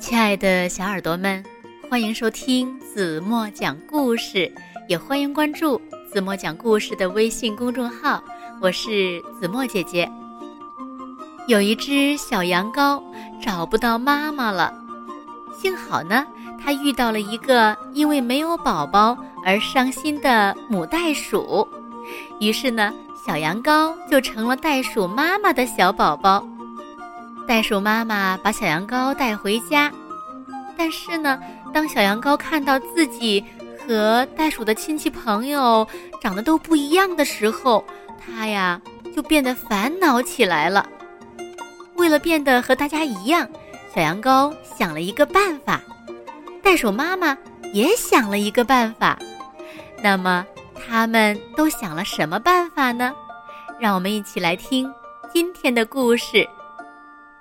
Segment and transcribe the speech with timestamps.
[0.00, 1.44] 亲爱的小耳朵们，
[1.88, 4.50] 欢迎收听子墨讲故事，
[4.88, 5.80] 也欢迎关注
[6.10, 8.20] 子墨讲故事的微信公众号。
[8.62, 10.10] 我是子墨姐姐。
[11.46, 13.00] 有一只小羊羔
[13.42, 14.72] 找不到妈妈了，
[15.54, 16.26] 幸好呢，
[16.58, 21.68] 它遇到了一个因为没有宝宝而伤心的母袋鼠，
[22.40, 22.90] 于是呢，
[23.26, 26.42] 小羊羔就成了袋鼠妈妈的小宝宝。
[27.50, 29.90] 袋鼠妈妈把小羊羔带回家，
[30.78, 31.36] 但是呢，
[31.74, 33.44] 当小羊羔看到自己
[33.76, 35.84] 和袋鼠的亲戚朋友
[36.22, 37.84] 长得都不一样的时候，
[38.24, 38.80] 它呀
[39.12, 40.88] 就变得烦恼起来了。
[41.96, 43.48] 为了变得和大家一样，
[43.92, 45.80] 小羊羔想了一个办法，
[46.62, 47.36] 袋鼠妈妈
[47.72, 49.18] 也想了一个办法。
[50.00, 50.46] 那么，
[50.76, 53.12] 他们都想了什么办法呢？
[53.80, 54.88] 让我们一起来听
[55.34, 56.48] 今天的故事。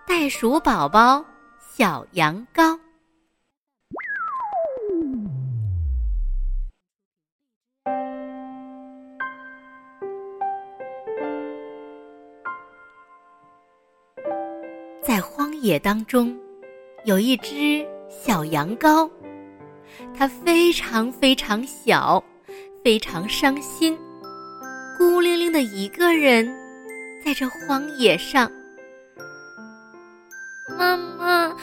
[0.10, 1.24] 袋鼠宝宝，
[1.72, 2.80] 小羊羔。
[15.04, 16.36] 在荒野当中，
[17.06, 19.08] 有一只小羊羔，
[20.18, 22.22] 它非常非常小，
[22.84, 23.96] 非常伤心，
[24.98, 26.52] 孤零零的一个人，
[27.24, 28.52] 在这荒野上。
[30.78, 31.56] 妈妈，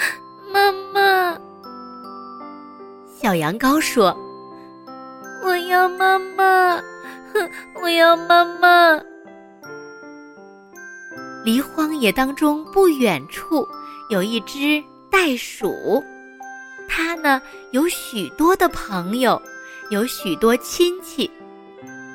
[0.53, 1.39] 妈妈！
[3.19, 4.17] 小羊羔说
[5.45, 6.77] ：“我要妈妈，
[7.33, 9.01] 哼，我要妈妈。”
[11.45, 13.67] 离荒野当中不远处
[14.11, 16.03] 有一只袋鼠，
[16.89, 17.41] 它呢
[17.71, 19.41] 有许多的朋友，
[19.91, 21.31] 有许多亲戚，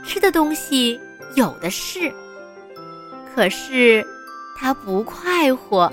[0.04, 1.00] 吃的东西
[1.36, 2.12] 有的是。
[3.34, 4.06] 可是
[4.60, 5.92] 它不快活。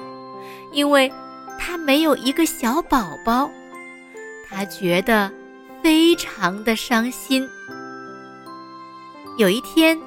[0.72, 1.12] 因为
[1.58, 3.50] 他没有一个小宝宝，
[4.48, 5.32] 他觉得
[5.82, 7.48] 非常的伤心。
[9.36, 9.98] 有一天，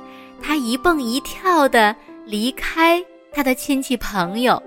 [0.41, 4.61] 他一蹦一跳的离开他的亲戚朋友，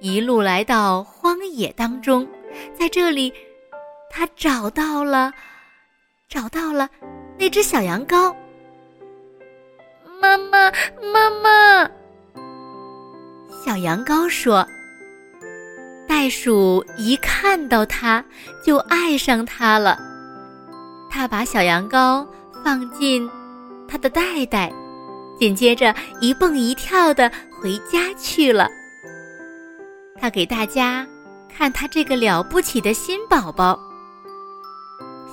[0.00, 2.26] 一路来到荒野当中，
[2.78, 3.32] 在这里，
[4.10, 5.32] 他找到了，
[6.28, 6.88] 找到了
[7.38, 8.34] 那只小羊羔。
[10.20, 10.72] 妈妈，
[11.12, 11.90] 妈妈！
[13.64, 14.66] 小羊羔说。
[16.08, 18.24] 袋鼠一看到它，
[18.64, 19.98] 就爱上它了。
[21.10, 22.26] 它把小羊羔
[22.64, 23.28] 放进
[23.86, 24.72] 它的袋袋，
[25.38, 28.68] 紧接着一蹦一跳的回家去了。
[30.18, 31.06] 它给大家
[31.54, 33.78] 看它这个了不起的新宝宝。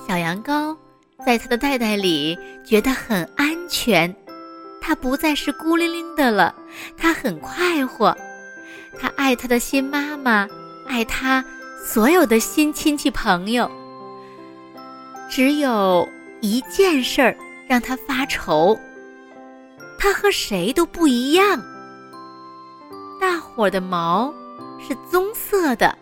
[0.06, 0.76] 小羊羔
[1.24, 4.14] 在它的袋袋里觉得很安全，
[4.80, 6.54] 它不再是孤零零的了，
[6.98, 8.14] 它很快活。
[8.98, 10.46] 它爱它的新妈妈。
[10.88, 11.44] 爱他
[11.84, 13.70] 所有的新亲戚朋友，
[15.30, 16.08] 只有
[16.40, 17.36] 一件事儿
[17.68, 18.78] 让他发愁。
[19.98, 21.62] 他和谁都不一样。
[23.20, 24.32] 大伙儿的毛
[24.78, 25.96] 是棕色的，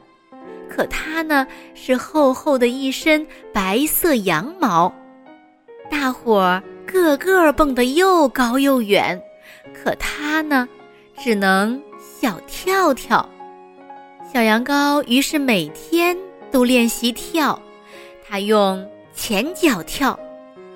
[0.68, 4.92] 可他呢是厚厚的一身白色羊毛。
[5.90, 9.20] 大伙儿个个蹦得又高又远，
[9.72, 10.68] 可他呢
[11.18, 11.80] 只能
[12.20, 13.26] 小跳跳。
[14.34, 16.18] 小羊羔于是每天
[16.50, 17.56] 都练习跳，
[18.26, 18.84] 它用
[19.14, 20.18] 前脚跳，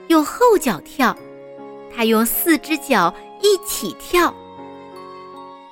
[0.07, 1.17] 用后脚跳，
[1.93, 4.33] 它用四只脚一起跳。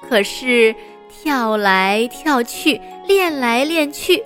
[0.08, 0.74] 可是
[1.08, 4.20] 跳来跳去，练来练去，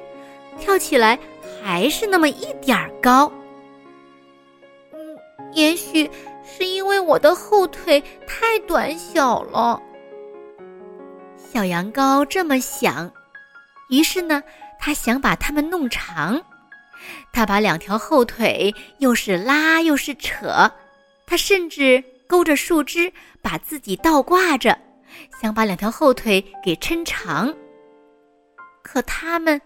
[0.58, 1.18] 跳起来
[1.62, 3.30] 还是那么一点儿高。
[4.90, 4.98] 嗯，
[5.52, 6.10] 也许
[6.42, 9.78] 是因为我的后腿太短小了。
[11.36, 13.12] 小羊羔这么想。
[13.90, 14.42] 于是呢，
[14.78, 16.40] 他想把它们弄长，
[17.32, 20.70] 他把两条后腿又是拉又是扯，
[21.26, 23.12] 他甚至勾着树枝
[23.42, 24.78] 把自己倒挂着，
[25.42, 27.52] 想把两条后腿给抻长。
[28.82, 29.60] 可它们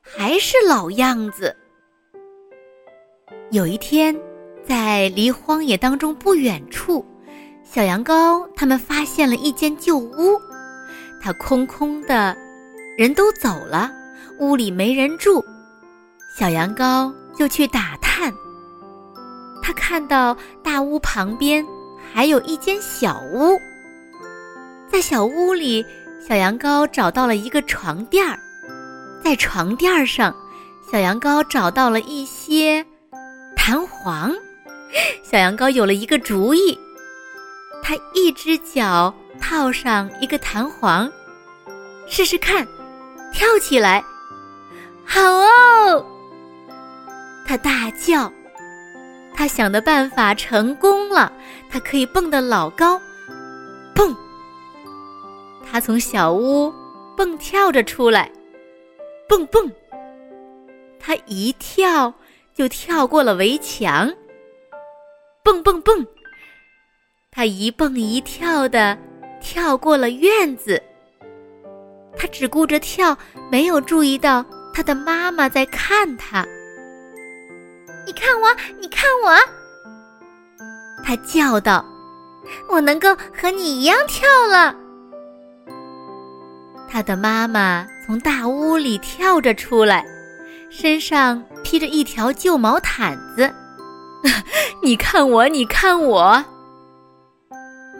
[0.00, 1.54] 还是老样子。
[3.50, 4.16] 有一天，
[4.66, 7.04] 在离荒野当中不远处，
[7.64, 10.40] 小羊羔他们发现了一间旧屋，
[11.20, 12.36] 它空空的。
[12.96, 13.92] 人都走了，
[14.38, 15.44] 屋里没人住，
[16.34, 18.32] 小羊羔就去打探。
[19.62, 20.34] 他看到
[20.64, 21.62] 大屋旁边
[22.14, 23.60] 还有一间小屋，
[24.90, 25.84] 在小屋里，
[26.26, 28.38] 小羊羔找到了一个床垫儿，
[29.22, 30.34] 在床垫儿上，
[30.90, 32.82] 小羊羔找到了一些
[33.54, 34.34] 弹簧。
[35.22, 36.78] 小羊羔有了一个主意，
[37.82, 41.12] 他一只脚套上一个弹簧，
[42.06, 42.66] 试试看。
[43.36, 44.02] 跳起来，
[45.04, 46.06] 好哦！
[47.46, 48.32] 他大叫。
[49.34, 51.30] 他想的办法成功了，
[51.68, 52.98] 他可以蹦得老高，
[53.94, 54.16] 蹦！
[55.70, 56.72] 他从小屋
[57.14, 58.32] 蹦跳着出来，
[59.28, 59.70] 蹦蹦！
[60.98, 62.14] 他一跳
[62.54, 64.10] 就跳过了围墙，
[65.44, 66.06] 蹦蹦蹦！
[67.30, 68.96] 他一蹦一跳的
[69.42, 70.82] 跳过了院子。
[72.18, 73.16] 他只顾着跳，
[73.50, 76.46] 没有注意到他的妈妈在看他。
[78.06, 78.48] 你看我，
[78.80, 79.36] 你看我！
[81.04, 81.84] 他叫道
[82.68, 84.74] ：“我能够和你一样跳了。”
[86.88, 90.04] 他的妈妈从大屋里跳着出来，
[90.70, 93.52] 身上披着一条旧毛毯子。
[94.82, 96.44] 你看我，你看我！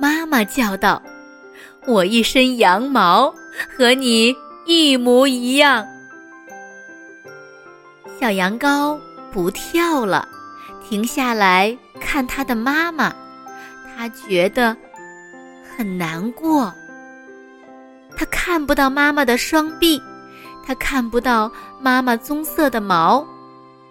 [0.01, 1.03] 妈妈叫道
[1.87, 3.35] ：“我一身羊毛，
[3.77, 4.35] 和你
[4.67, 5.87] 一模一样。”
[8.21, 8.99] 小羊羔。
[9.33, 10.27] 不跳了，
[10.83, 13.15] 停下来看他的妈妈，
[13.85, 14.75] 他觉得
[15.77, 16.73] 很难过。
[18.17, 20.01] 他看不到妈妈的双臂，
[20.65, 23.27] 他看不到妈妈棕色的毛，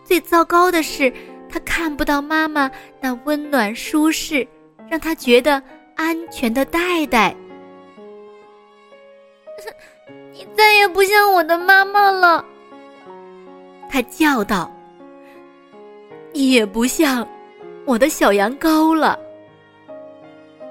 [0.04, 1.14] 最糟糕的是，
[1.48, 4.48] 他看不到妈妈那温暖舒适、
[4.90, 5.62] 让他觉得
[5.96, 7.36] 安全的袋袋。
[10.32, 12.44] 你再也不像我的妈妈了，
[13.90, 14.72] 他叫道。
[16.34, 17.26] 也不像
[17.86, 19.18] 我的小羊羔了。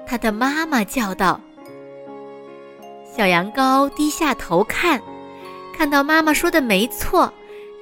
[0.05, 1.41] 他的妈妈叫道
[3.03, 5.01] ：“小羊羔，低下头看，
[5.75, 7.33] 看到妈妈说的没错，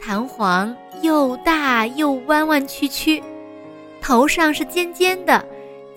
[0.02, 3.22] 弹簧又大又弯弯曲曲，
[4.00, 5.46] 头上是尖尖的，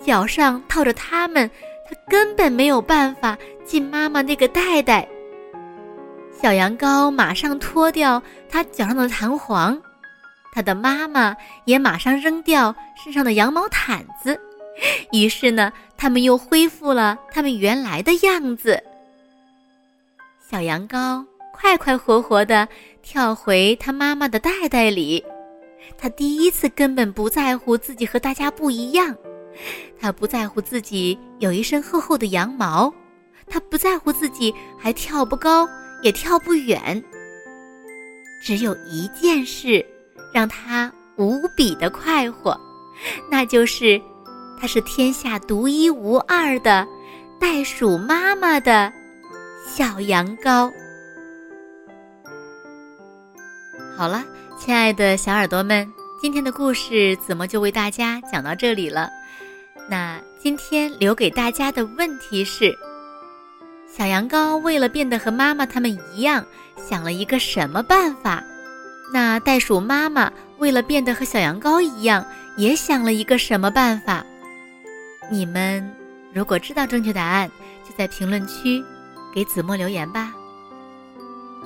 [0.03, 1.49] 脚上套着它们，
[1.87, 5.07] 它根本没有办法进妈妈那个袋袋。”
[6.39, 9.81] 小羊羔马上脱掉它脚上的弹簧。
[10.53, 11.35] 它的妈妈
[11.65, 14.39] 也马上扔掉身上的羊毛毯子，
[15.11, 18.81] 于是呢，他们又恢复了他们原来的样子。
[20.49, 22.67] 小羊羔快快活活地
[23.03, 25.23] 跳回它妈妈的袋袋里，
[25.95, 29.15] 它第一次根本不在乎自己和大家不一样，
[29.99, 32.93] 他不在乎自己有一身厚厚的羊毛，
[33.47, 35.67] 他不在乎自己还跳不高
[36.01, 37.03] 也跳不远，
[38.43, 39.85] 只有一件事。
[40.33, 42.59] 让他无比的快活，
[43.31, 43.99] 那就是
[44.59, 46.85] 他是天下独一无二的
[47.39, 48.91] 袋鼠妈妈的
[49.65, 50.71] 小羊羔。
[53.95, 54.23] 好了，
[54.59, 59.09] 亲爱的小耳朵们，今天的故事子墨就为大家讲到这里了。
[59.89, 62.77] 那今天留给大家的问题是：
[63.87, 66.45] 小羊羔为了变得和妈妈他们一样，
[66.75, 68.43] 想了一个什么办法？
[69.13, 72.25] 那袋鼠妈妈为了变得和小羊羔一样，
[72.57, 74.25] 也想了一个什么办法？
[75.31, 75.89] 你们
[76.33, 77.49] 如果知道正确答案，
[77.87, 78.83] 就在评论区
[79.33, 80.33] 给子墨留言吧。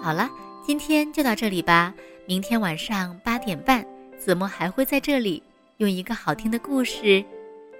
[0.01, 0.29] 好了，
[0.63, 1.91] 今天就到这里吧。
[2.27, 3.83] 明天晚上八点半，
[4.19, 5.41] 子墨还会在这里
[5.77, 7.25] 用一个好听的故事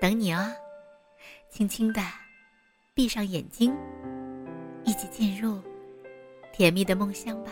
[0.02, 0.44] 等你哦。
[1.52, 2.02] 轻轻的
[2.96, 3.72] 闭上眼睛，
[4.84, 5.62] 一起进入
[6.52, 7.52] 甜蜜的梦乡吧。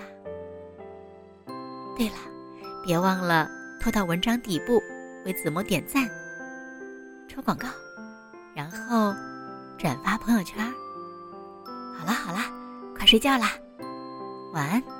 [1.95, 2.15] 对了，
[2.83, 3.47] 别忘了
[3.79, 4.81] 拖到文章底部
[5.25, 6.09] 为子墨点赞、
[7.27, 7.67] 抽广告，
[8.55, 9.13] 然后
[9.77, 10.65] 转发朋友圈。
[11.95, 12.39] 好了好了，
[12.97, 13.51] 快睡觉啦，
[14.53, 14.98] 晚安。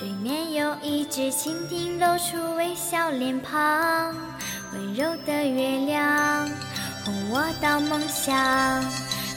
[0.00, 4.16] 水面有一只蜻蜓露出微笑脸庞，
[4.72, 6.48] 温柔的月亮
[7.04, 8.82] 哄我到梦乡，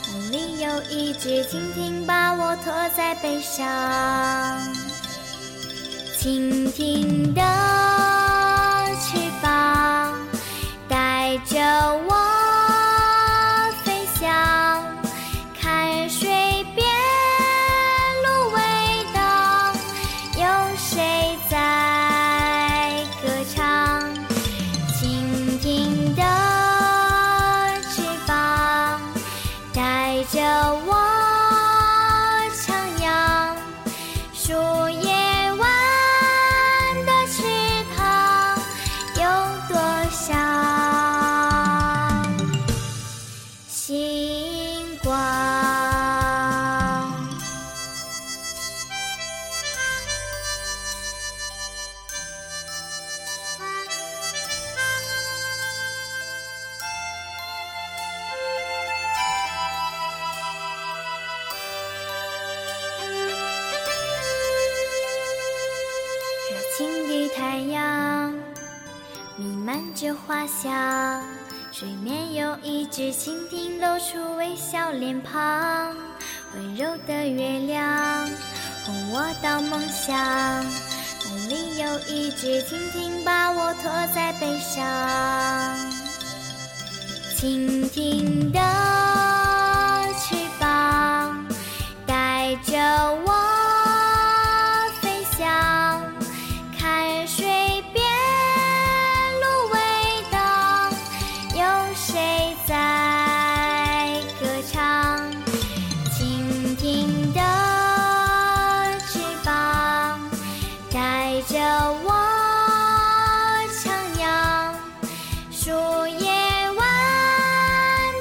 [0.10, 3.62] 梦里有一只蜻蜓把我托在背上，
[6.18, 7.42] 蜻蜓的
[67.70, 68.34] 阳，
[69.38, 71.22] 弥漫着花香。
[71.72, 75.96] 水面有一只蜻蜓，露出微笑脸庞。
[76.54, 78.30] 温柔的月亮，
[78.86, 80.64] 哄我到梦乡。
[81.28, 84.84] 梦里有一只蜻蜓，把我驮在背上。
[87.36, 88.52] 蜻蜓
[111.92, 112.08] 我
[113.70, 114.22] 徜徉，
[115.52, 115.62] 树
[116.08, 116.26] 叶
[116.72, 116.82] 弯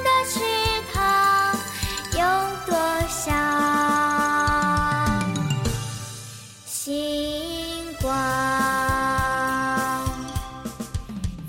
[0.03, 0.33] 的翅
[0.93, 0.95] 膀，
[2.13, 2.19] 有
[2.65, 2.71] 多
[3.07, 3.21] 少
[6.65, 6.91] 星
[8.01, 8.11] 光？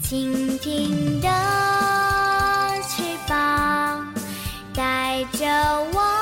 [0.02, 1.28] 蜻蜓的
[2.88, 3.32] 翅膀
[4.74, 5.46] 带着
[5.92, 6.13] 我。